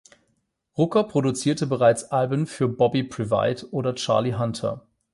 Rucker 0.75 1.03
produzierte 1.03 1.67
bereits 1.67 2.05
Alben 2.05 2.47
für 2.47 2.67
Bobby 2.67 3.03
Previte 3.03 3.71
oder 3.71 3.93
Charlie 3.93 4.33
Hunter. 4.33 4.83